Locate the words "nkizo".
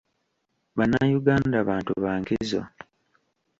2.21-2.61